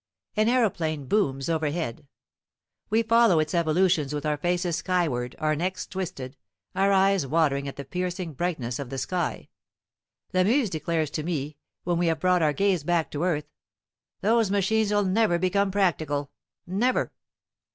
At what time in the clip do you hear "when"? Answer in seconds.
11.83-11.99